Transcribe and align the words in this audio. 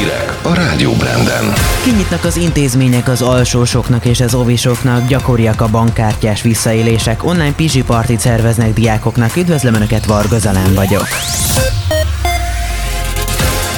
Hírek 0.00 0.38
a 0.42 0.54
Rádió 0.54 0.92
Branden. 0.92 1.52
Kinyitnak 1.84 2.24
az 2.24 2.36
intézmények 2.36 3.08
az 3.08 3.22
alsósoknak 3.22 4.04
és 4.04 4.20
az 4.20 4.34
ovisoknak, 4.34 5.08
gyakoriak 5.08 5.60
a 5.60 5.68
bankkártyás 5.68 6.42
visszaélések, 6.42 7.24
online 7.24 7.52
pizsi 7.52 7.82
partit 7.82 8.20
szerveznek 8.20 8.72
diákoknak. 8.72 9.36
Üdvözlöm 9.36 9.74
Önöket, 9.74 10.04
Varga 10.04 10.38
Zalán 10.38 10.74
vagyok. 10.74 11.06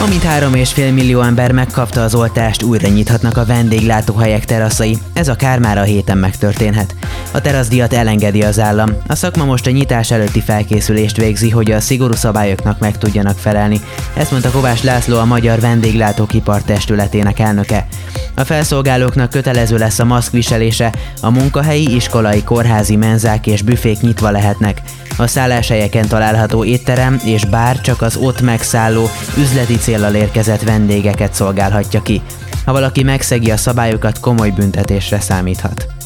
Amint 0.00 0.22
3,5 0.22 0.95
millió 0.95 1.21
ember 1.21 1.53
megkapta 1.53 2.03
az 2.03 2.14
oltást, 2.14 2.62
újra 2.62 2.89
nyithatnak 2.89 3.36
a 3.36 3.45
vendéglátóhelyek 3.45 4.45
teraszai. 4.45 4.98
Ez 5.12 5.29
akár 5.29 5.59
már 5.59 5.79
a 5.79 5.82
héten 5.82 6.18
megtörténhet. 6.18 6.95
A 7.35 7.41
teraszdiat 7.41 7.93
elengedi 7.93 8.43
az 8.43 8.59
állam. 8.59 8.91
A 9.07 9.14
szakma 9.14 9.45
most 9.45 9.67
a 9.67 9.71
nyitás 9.71 10.11
előtti 10.11 10.41
felkészülést 10.41 11.17
végzi, 11.17 11.51
hogy 11.51 11.71
a 11.71 11.81
szigorú 11.81 12.14
szabályoknak 12.14 12.79
meg 12.79 12.99
tudjanak 12.99 13.39
felelni. 13.39 13.81
Ezt 14.14 14.31
mondta 14.31 14.51
Kovács 14.51 14.82
László, 14.82 15.19
a 15.19 15.25
Magyar 15.25 15.61
Vendéglátókipar 15.61 16.63
Testületének 16.63 17.39
elnöke. 17.39 17.87
A 18.35 18.45
felszolgálóknak 18.45 19.31
kötelező 19.31 19.76
lesz 19.76 19.99
a 19.99 20.04
maszk 20.04 20.32
viselése, 20.32 20.93
a 21.21 21.31
munkahelyi, 21.31 21.95
iskolai, 21.95 22.43
kórházi 22.43 22.96
menzák 22.96 23.46
és 23.46 23.62
büfék 23.62 24.01
nyitva 24.01 24.31
lehetnek. 24.31 24.82
A 25.17 25.26
szálláshelyeken 25.26 26.09
található 26.09 26.64
étterem 26.64 27.21
és 27.25 27.45
bár 27.45 27.81
csak 27.81 28.03
az 28.03 28.17
ott 28.17 28.40
megszálló, 28.40 29.09
üzleti 29.39 29.76
célral 29.76 30.14
érkezett 30.14 30.62
vendégeket 30.62 31.35
szolgálhatja 31.35 32.03
ki. 32.03 32.23
Ha 32.64 32.73
valaki 32.73 33.03
megszegi 33.03 33.51
a 33.51 33.56
szabályokat, 33.56 34.20
komoly 34.20 34.51
büntetésre 34.51 35.20
számíthat. 35.20 36.02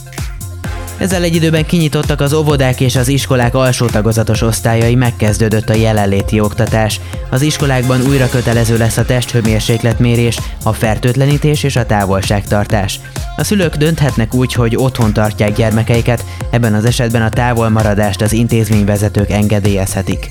Ezzel 0.99 1.23
egy 1.23 1.35
időben 1.35 1.67
kinyitottak 1.67 2.21
az 2.21 2.33
óvodák 2.33 2.81
és 2.81 2.97
az 2.97 3.09
iskolák 3.09 3.55
alsó 3.55 3.87
tagozatos 3.87 4.43
osztályai, 4.43 4.95
megkezdődött 4.95 5.69
a 5.69 5.75
jelenléti 5.75 6.41
oktatás. 6.41 7.01
Az 7.31 7.43
iskolákban 7.43 8.01
újra 8.07 8.29
kötelező 8.29 8.77
lesz 8.77 8.97
a 8.97 9.05
testhőmérsékletmérés, 9.05 10.39
a 10.63 10.73
fertőtlenítés 10.73 11.63
és 11.63 11.77
a 11.77 11.87
távolságtartás. 11.87 13.01
A 13.37 13.45
szülők 13.45 13.77
dönthetnek 13.77 14.35
úgy, 14.35 14.53
hogy 14.53 14.77
otthon 14.77 15.13
tartják 15.13 15.55
gyermekeiket, 15.55 16.25
ebben 16.51 16.75
az 16.75 16.85
esetben 16.85 17.23
a 17.23 17.31
távolmaradást 17.31 18.21
az 18.21 18.33
intézményvezetők 18.33 19.31
engedélyezhetik. 19.31 20.31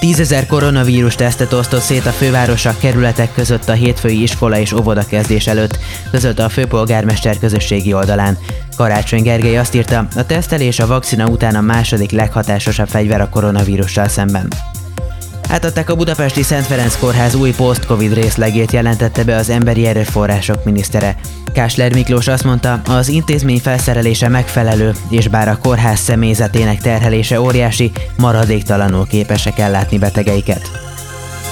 Tízezer 0.00 0.46
koronavírus 0.46 1.14
tesztet 1.14 1.52
osztott 1.52 1.80
szét 1.80 2.06
a 2.06 2.10
fővárosok 2.10 2.78
kerületek 2.78 3.32
között 3.32 3.68
a 3.68 3.72
hétfői 3.72 4.22
iskola 4.22 4.58
és 4.58 4.72
óvodakezdés 4.72 5.46
előtt, 5.46 5.78
között 6.10 6.38
a 6.38 6.48
főpolgármester 6.48 7.38
közösségi 7.38 7.92
oldalán. 7.92 8.38
Karácsony 8.76 9.22
Gergely 9.22 9.58
azt 9.58 9.74
írta, 9.74 10.08
a 10.16 10.26
tesztelés 10.26 10.78
a 10.78 10.86
vakcina 10.86 11.26
után 11.26 11.54
a 11.54 11.60
második 11.60 12.10
leghatásosabb 12.10 12.88
fegyver 12.88 13.20
a 13.20 13.28
koronavírussal 13.28 14.08
szemben. 14.08 14.48
Átadták 15.48 15.90
a 15.90 15.94
budapesti 15.94 16.42
Szent 16.42 16.66
Ferenc 16.66 16.96
Kórház 16.96 17.34
új 17.34 17.50
post-covid 17.50 18.14
részlegét 18.14 18.72
jelentette 18.72 19.24
be 19.24 19.36
az 19.36 19.48
emberi 19.48 19.86
erőforrások 19.86 20.64
minisztere. 20.64 21.16
Kásler 21.52 21.92
Miklós 21.92 22.28
azt 22.28 22.44
mondta, 22.44 22.80
az 22.88 23.08
intézmény 23.08 23.60
felszerelése 23.60 24.28
megfelelő, 24.28 24.92
és 25.08 25.28
bár 25.28 25.48
a 25.48 25.58
kórház 25.62 25.98
személyzetének 25.98 26.80
terhelése 26.80 27.40
óriási, 27.40 27.92
maradéktalanul 28.16 29.06
képesek 29.06 29.58
ellátni 29.58 29.98
betegeiket. 29.98 30.85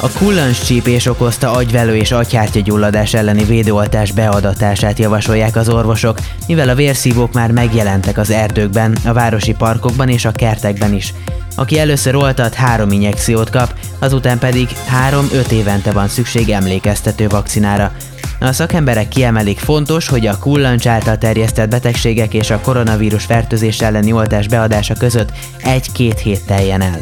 A 0.05 0.10
kullancscsípés 0.19 1.06
okozta 1.06 1.52
agyvelő 1.52 1.97
és 1.97 2.12
agyhártyagyulladás 2.12 3.14
elleni 3.14 3.44
védőoltás 3.44 4.12
beadatását 4.12 4.98
javasolják 4.98 5.56
az 5.56 5.69
orvosok, 5.69 6.19
mivel 6.46 6.69
a 6.69 6.74
vérszívók 6.74 7.33
már 7.33 7.50
megjelentek 7.50 8.19
az 8.19 8.30
erdőkben, 8.30 8.96
a 9.05 9.12
városi 9.12 9.55
parkokban 9.55 10.08
és 10.08 10.24
a 10.24 10.33
kertekben 10.33 10.94
is. 10.94 11.14
Aki 11.56 11.78
először 11.78 12.14
oltat, 12.14 12.55
három 12.55 12.92
injekciót 12.92 13.50
kap, 13.50 13.74
azután 13.98 14.38
pedig 14.38 14.69
három-öt 14.86 15.52
évente 15.52 15.92
van 15.92 16.08
szükség 16.08 16.50
emlékeztető 16.50 17.27
vakcinára. 17.28 17.92
A 18.41 18.52
szakemberek 18.52 19.08
kiemelik 19.08 19.58
fontos, 19.58 20.08
hogy 20.08 20.27
a 20.27 20.39
kullancs 20.39 20.86
által 20.86 21.18
terjesztett 21.18 21.70
betegségek 21.70 22.34
és 22.34 22.50
a 22.50 22.61
koronavírus 22.61 23.24
fertőzés 23.24 23.80
elleni 23.80 24.12
oltás 24.12 24.48
beadása 24.48 24.95
között 24.95 25.33
egy-két 25.62 26.18
hét 26.18 26.45
teljen 26.46 26.80
el. 26.80 27.00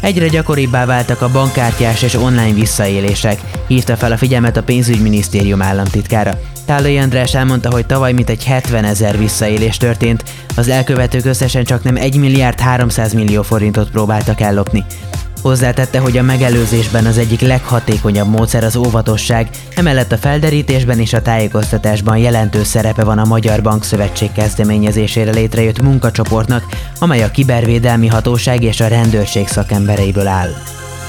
Egyre 0.00 0.26
gyakoribbá 0.26 0.86
váltak 0.86 1.22
a 1.22 1.30
bankkártyás 1.30 2.02
és 2.02 2.14
online 2.14 2.52
visszaélések, 2.52 3.40
hívta 3.66 3.96
fel 3.96 4.12
a 4.12 4.16
figyelmet 4.16 4.56
a 4.56 4.62
pénzügyminisztérium 4.62 5.62
államtitkára. 5.62 6.38
Tálai 6.64 6.98
András 6.98 7.34
elmondta, 7.34 7.70
hogy 7.70 7.86
tavaly 7.86 8.12
mintegy 8.12 8.44
70 8.44 8.84
ezer 8.84 9.18
visszaélés 9.18 9.76
történt, 9.76 10.24
az 10.56 10.68
elkövetők 10.68 11.24
összesen 11.24 11.64
csak 11.64 11.82
nem 11.82 11.96
1 11.96 12.16
milliárd 12.16 12.60
300 12.60 13.12
millió 13.12 13.42
forintot 13.42 13.90
próbáltak 13.90 14.40
ellopni. 14.40 14.84
Hozzátette, 15.42 15.98
hogy 15.98 16.18
a 16.18 16.22
megelőzésben 16.22 17.06
az 17.06 17.18
egyik 17.18 17.40
leghatékonyabb 17.40 18.28
módszer 18.28 18.64
az 18.64 18.76
óvatosság, 18.76 19.50
emellett 19.74 20.12
a 20.12 20.16
felderítésben 20.16 20.98
és 20.98 21.12
a 21.12 21.22
tájékoztatásban 21.22 22.18
jelentős 22.18 22.66
szerepe 22.66 23.04
van 23.04 23.18
a 23.18 23.24
Magyar 23.24 23.62
Bankszövetség 23.62 24.32
kezdeményezésére 24.32 25.30
létrejött 25.30 25.82
munkacsoportnak, 25.82 26.64
amely 26.98 27.22
a 27.22 27.30
kibervédelmi 27.30 28.06
hatóság 28.06 28.62
és 28.62 28.80
a 28.80 28.88
rendőrség 28.88 29.48
szakembereiből 29.48 30.26
áll. 30.26 30.50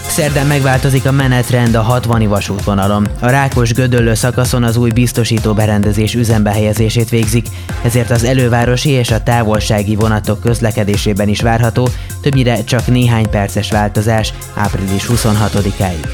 Szerdán 0.07 0.47
megváltozik 0.47 1.05
a 1.05 1.11
menetrend 1.11 1.75
a 1.75 1.81
60 1.81 2.27
vasútvonalon. 2.27 3.07
A 3.19 3.29
Rákos 3.29 3.73
Gödöllő 3.73 4.13
szakaszon 4.13 4.63
az 4.63 4.77
új 4.77 4.91
biztosító 4.91 5.53
berendezés 5.53 6.13
üzembe 6.15 6.51
helyezését 6.51 7.09
végzik, 7.09 7.47
ezért 7.83 8.11
az 8.11 8.23
elővárosi 8.23 8.89
és 8.89 9.11
a 9.11 9.23
távolsági 9.23 9.95
vonatok 9.95 10.39
közlekedésében 10.39 11.27
is 11.27 11.41
várható, 11.41 11.89
többnyire 12.21 12.63
csak 12.63 12.87
néhány 12.87 13.29
perces 13.29 13.71
változás 13.71 14.33
április 14.53 15.05
26-áig. 15.09 16.07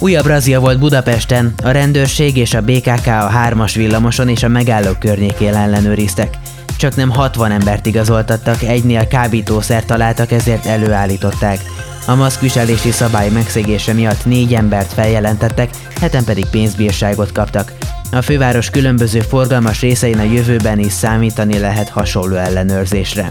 Újabb 0.00 0.26
razia 0.26 0.60
volt 0.60 0.78
Budapesten, 0.78 1.54
a 1.62 1.70
rendőrség 1.70 2.36
és 2.36 2.54
a 2.54 2.62
BKK 2.62 3.06
a 3.06 3.10
hármas 3.10 3.74
villamoson 3.74 4.28
és 4.28 4.42
a 4.42 4.48
megállók 4.48 4.98
környékén 4.98 5.54
ellenőriztek. 5.54 6.38
Csak 6.78 6.96
nem 6.96 7.10
60 7.10 7.50
embert 7.50 7.86
igazoltattak, 7.86 8.62
egynél 8.62 9.06
kábítószer 9.06 9.84
találtak, 9.84 10.32
ezért 10.32 10.66
előállították. 10.66 11.60
A 12.06 12.14
maszkviselési 12.14 12.90
szabály 12.90 13.30
megszegése 13.30 13.92
miatt 13.92 14.24
négy 14.24 14.54
embert 14.54 14.92
feljelentettek, 14.92 15.70
heten 16.00 16.24
pedig 16.24 16.46
pénzbírságot 16.50 17.32
kaptak. 17.32 17.72
A 18.12 18.22
főváros 18.22 18.70
különböző 18.70 19.20
forgalmas 19.20 19.80
részein 19.80 20.18
a 20.18 20.22
jövőben 20.22 20.78
is 20.78 20.92
számítani 20.92 21.58
lehet 21.58 21.88
hasonló 21.88 22.36
ellenőrzésre. 22.36 23.28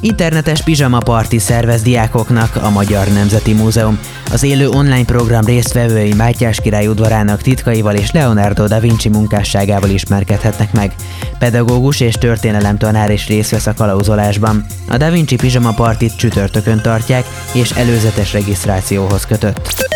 Internetes 0.00 0.62
pizsama 0.62 0.98
parti 0.98 1.38
szervez 1.38 1.82
diákoknak 1.82 2.56
a 2.56 2.70
Magyar 2.70 3.08
Nemzeti 3.08 3.52
Múzeum. 3.52 3.98
Az 4.32 4.42
élő 4.42 4.68
online 4.68 5.04
program 5.04 5.44
résztvevői 5.44 6.14
Mátyás 6.14 6.60
király 6.60 6.86
udvarának 6.86 7.42
titkaival 7.42 7.94
és 7.94 8.10
Leonardo 8.10 8.66
da 8.66 8.80
Vinci 8.80 9.08
munkásságával 9.08 9.90
ismerkedhetnek 9.90 10.72
meg. 10.72 10.94
Pedagógus 11.38 12.00
és 12.00 12.14
történelemtanár 12.14 13.10
is 13.10 13.26
részt 13.26 13.50
vesz 13.50 13.66
a 13.66 13.74
kalauzolásban. 13.74 14.66
A 14.88 14.96
Da 14.96 15.10
Vinci 15.10 15.36
pizsama 15.36 15.72
partit 15.72 16.16
csütörtökön 16.16 16.80
tartják, 16.82 17.24
és 17.52 17.70
előzetes 17.70 18.32
regisztrációhoz 18.32 19.26
kötött. 19.26 19.88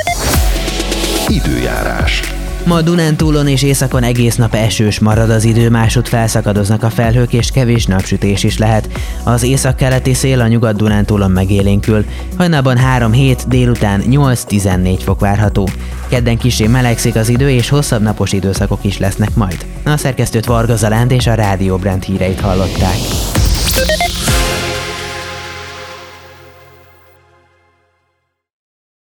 Időjárás. 1.28 2.33
Ma 2.64 2.82
Dunántúlon 2.82 3.48
és 3.48 3.62
északon 3.62 4.02
egész 4.02 4.36
nap 4.36 4.54
esős 4.54 4.98
marad 4.98 5.30
az 5.30 5.44
idő, 5.44 5.70
másút 5.70 6.08
felszakadoznak 6.08 6.82
a 6.82 6.90
felhők 6.90 7.32
és 7.32 7.50
kevés 7.50 7.86
napsütés 7.86 8.42
is 8.44 8.58
lehet. 8.58 8.88
Az 9.24 9.42
északkeleti 9.42 10.14
szél 10.14 10.40
a 10.40 10.46
nyugat 10.46 10.76
Dunántúlon 10.76 11.30
megélénkül. 11.30 12.04
Hajnalban 12.36 12.78
3-7, 12.98 13.38
délután 13.46 14.02
8-14 14.10 15.00
fok 15.04 15.20
várható. 15.20 15.68
Kedden 16.08 16.38
kisé 16.38 16.66
melegszik 16.66 17.14
az 17.14 17.28
idő 17.28 17.50
és 17.50 17.68
hosszabb 17.68 18.02
napos 18.02 18.32
időszakok 18.32 18.84
is 18.84 18.98
lesznek 18.98 19.34
majd. 19.34 19.66
A 19.84 19.96
szerkesztőt 19.96 20.46
Varga 20.46 20.76
Zalánd 20.76 21.10
és 21.10 21.26
a 21.26 21.34
Rádió 21.34 21.76
Brand 21.76 22.02
híreit 22.02 22.40
hallották. 22.40 22.96